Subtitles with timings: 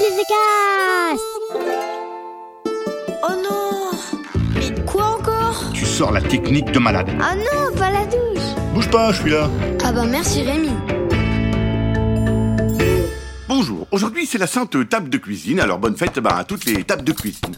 [0.00, 1.20] Télécast
[3.22, 3.90] Oh non.
[4.54, 5.62] Mais quoi encore?
[5.74, 7.10] Tu sors la technique de malade.
[7.20, 8.40] Ah non, pas la douche.
[8.72, 9.50] Bouge pas, je suis là.
[9.84, 10.70] Ah bah merci Rémi.
[13.46, 16.82] Bonjour, aujourd'hui c'est la sainte table de cuisine, alors bonne fête bah, à toutes les
[16.82, 17.56] tables de cuisine.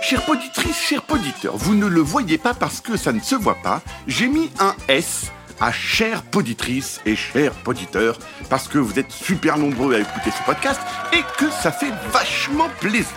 [0.00, 3.58] Chère poditrice, cher poditeur, vous ne le voyez pas parce que ça ne se voit
[3.62, 8.18] pas, j'ai mis un S à chère poditrice et cher poditeur
[8.48, 10.80] parce que vous êtes super nombreux à écouter ce podcast
[11.12, 13.14] et que ça fait vachement plaisir.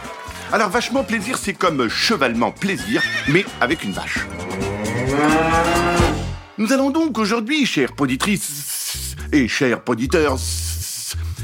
[0.51, 4.25] Alors vachement plaisir, c'est comme chevalement plaisir, mais avec une vache.
[6.57, 10.37] Nous allons donc aujourd'hui, chère poditrice et chers poditeurs,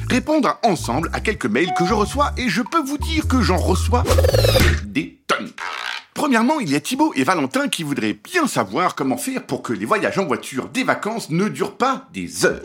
[0.10, 3.58] répondre ensemble à quelques mails que je reçois et je peux vous dire que j'en
[3.58, 4.04] reçois
[4.86, 5.25] des.
[6.16, 9.74] Premièrement, il y a Thibaut et Valentin qui voudraient bien savoir comment faire pour que
[9.74, 12.62] les voyages en voiture des vacances ne durent pas des heures.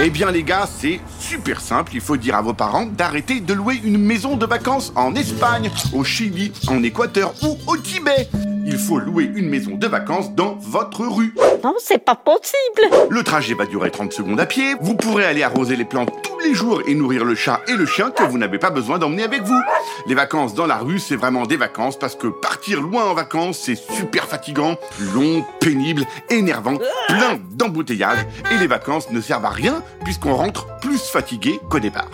[0.00, 3.52] Eh bien les gars, c'est super simple, il faut dire à vos parents d'arrêter de
[3.52, 8.30] louer une maison de vacances en Espagne, au Chili, en Équateur ou au Tibet.
[8.64, 11.34] Il faut louer une maison de vacances dans votre rue.
[11.64, 15.42] Non, c'est pas possible Le trajet va durer 30 secondes à pied, vous pourrez aller
[15.42, 18.38] arroser les plantes tous les jours et nourrir le chat et le chien que vous
[18.38, 19.60] n'avez pas besoin d'emmener avec vous.
[20.06, 23.58] Les vacances dans la rue, c'est vraiment des vacances parce que partir loin en vacances,
[23.58, 24.76] c'est super fatigant,
[25.14, 31.02] long, pénible, énervant, plein d'embouteillages et les vacances ne servent à rien puisqu'on rentre plus
[31.02, 32.10] fatigué qu'au départ.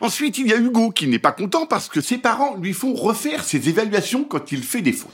[0.00, 2.94] Ensuite, il y a Hugo qui n'est pas content parce que ses parents lui font
[2.94, 5.10] refaire ses évaluations quand il fait des fautes.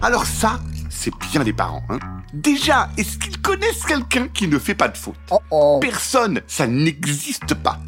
[0.00, 1.82] Alors ça, c'est bien les parents.
[1.90, 1.98] Hein
[2.32, 5.16] Déjà, est-ce qu'ils connaissent quelqu'un qui ne fait pas de fautes?
[5.30, 7.78] Oh oh Personne, ça n'existe pas.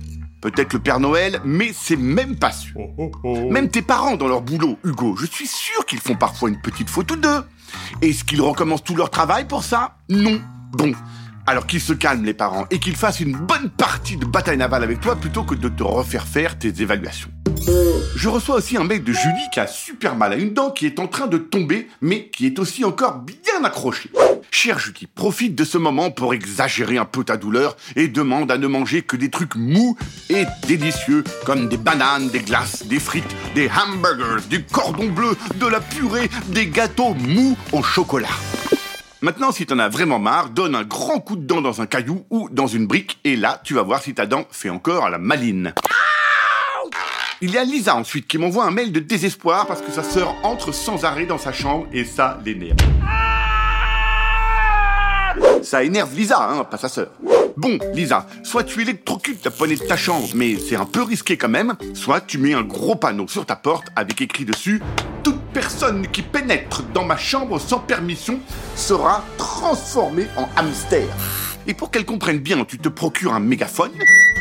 [0.43, 2.79] Peut-être le Père Noël, mais c'est même pas sûr.
[3.51, 6.89] Même tes parents dans leur boulot, Hugo, je suis sûr qu'ils font parfois une petite
[6.91, 7.45] faute ou deux.
[8.03, 9.97] Est-ce qu'ils recommencent tout leur travail pour ça?
[10.09, 10.41] Non.
[10.73, 10.93] Bon.
[11.47, 14.85] Alors qu'ils se calment les parents et qu'ils fassent une bonne partie de bataille navale
[14.85, 17.31] avec toi plutôt que de te refaire faire tes évaluations.
[18.17, 20.87] Je reçois aussi un mail de Julie qui a super mal à une dent, qui
[20.87, 24.11] est en train de tomber, mais qui est aussi encore bien accrochée.
[24.51, 28.59] Chère Julie, profite de ce moment pour exagérer un peu ta douleur et demande à
[28.59, 29.97] ne manger que des trucs mous
[30.29, 35.67] et délicieux, comme des bananes, des glaces, des frites, des hamburgers, du cordon bleu, de
[35.67, 38.29] la purée, des gâteaux mous au chocolat.
[39.23, 42.25] Maintenant, si t'en as vraiment marre, donne un grand coup de dent dans un caillou
[42.31, 45.19] ou dans une brique, et là, tu vas voir si ta dent fait encore la
[45.19, 45.75] maline.
[47.43, 50.35] Il y a Lisa ensuite qui m'envoie un mail de désespoir parce que sa sœur
[50.43, 52.79] entre sans arrêt dans sa chambre et ça l'énerve.
[55.63, 57.11] Ça énerve Lisa, hein, pas sa sœur.
[57.59, 61.37] Bon, Lisa, soit tu électrocutes la poignée de ta chambre, mais c'est un peu risqué
[61.37, 64.81] quand même, soit tu mets un gros panneau sur ta porte avec écrit dessus
[65.53, 68.41] personne qui pénètre dans ma chambre sans permission
[68.77, 71.07] sera transformée en hamster.
[71.67, 73.93] Et pour qu'elle comprenne bien, tu te procures un mégaphone,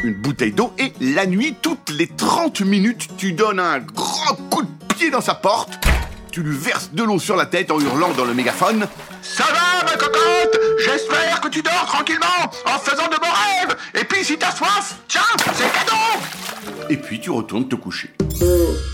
[0.04, 4.62] une bouteille d'eau et la nuit, toutes les 30 minutes, tu donnes un grand coup
[4.62, 5.78] de pied dans sa porte.
[6.32, 8.88] Tu lui verses de l'eau sur la tête en hurlant dans le mégaphone
[9.22, 10.60] Ça va, ma cocotte?
[10.78, 14.96] J'espère que tu dors tranquillement en faisant de beaux rêves Et puis si t'as soif,
[15.08, 15.22] tiens,
[15.54, 15.72] c'est
[16.90, 18.10] Et puis tu retournes te coucher.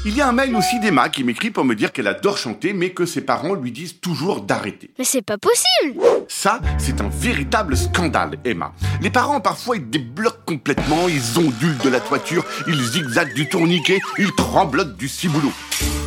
[0.06, 2.74] Il y a un mail aussi d'Emma qui m'écrit pour me dire qu'elle adore chanter
[2.74, 4.92] mais que ses parents lui disent toujours d'arrêter.
[5.00, 8.74] Mais c'est pas possible Ça, c'est un véritable scandale, Emma.
[9.02, 14.00] Les parents, parfois, ils débloquent complètement, ils ondulent de la toiture, ils zigzaguent du tourniquet,
[14.18, 15.54] ils tremblotent du ciboulot.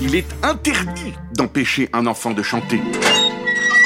[0.02, 2.82] Il est interdit d'empêcher un enfant de chanter.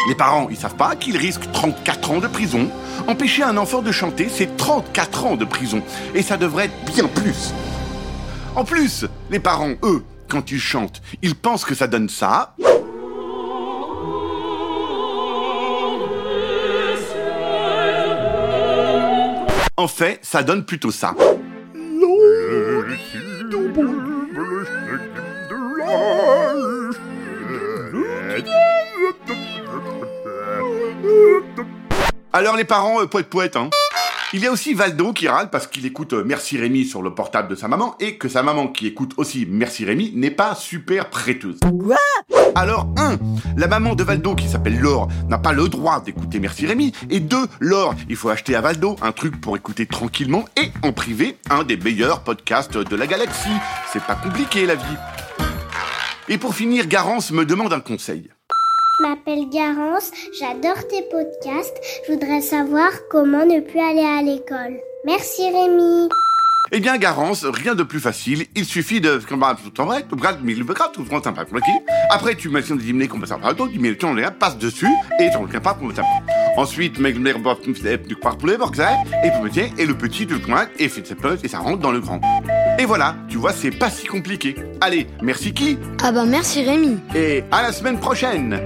[0.08, 2.68] Les parents, ils savent pas qu'ils risquent 34 ans de prison.
[3.06, 5.82] Empêcher un enfant de chanter, c'est 34 ans de prison.
[6.14, 7.52] Et ça devrait être bien plus.
[8.54, 12.54] En plus, les parents, eux, quand ils chantent, ils pensent que ça donne ça.
[19.78, 21.14] En fait, ça donne plutôt ça.
[32.34, 33.70] Alors les parents, euh, poète poète, hein.
[34.34, 37.14] Il y a aussi Valdo qui râle parce qu'il écoute euh, Merci Rémi sur le
[37.14, 40.54] portable de sa maman et que sa maman qui écoute aussi Merci Rémi n'est pas
[40.54, 41.60] super prêteuse.
[41.60, 41.98] Quoi?
[42.54, 43.18] Alors, un,
[43.58, 46.92] la maman de Valdo qui s'appelle Laure n'a pas le droit d'écouter Merci Rémi.
[47.10, 50.92] Et deux, Laure, il faut acheter à Valdo un truc pour écouter tranquillement et en
[50.92, 53.50] privé un des meilleurs podcasts de la galaxie.
[53.92, 54.96] C'est pas compliqué la vie.
[56.28, 58.30] Et pour finir, Garance me demande un conseil.
[59.02, 61.76] Je m'appelle Garance, j'adore tes podcasts.
[62.06, 64.78] Je voudrais savoir comment ne plus aller à l'école.
[65.04, 66.08] Merci Rémi.
[66.70, 68.46] Eh bien, Garance, rien de plus facile.
[68.54, 69.18] Il suffit de...
[72.10, 73.40] Après, tu mets des hymnes comme ça.
[73.72, 73.96] Tu mets le
[74.30, 74.86] passe dessus
[75.18, 75.88] et tu ne pas pour
[76.56, 77.02] Ensuite, et
[79.86, 80.40] le petit, tu le
[80.78, 81.02] et fait
[81.42, 82.20] et ça rentre dans le grand.
[82.78, 84.54] Et voilà, tu vois, c'est pas si compliqué.
[84.80, 85.78] Allez, merci qui?
[86.02, 86.98] Ah bah merci Rémi.
[87.14, 88.60] Et à la semaine prochaine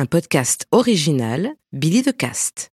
[0.00, 2.68] Un podcast original, Billy de Cast.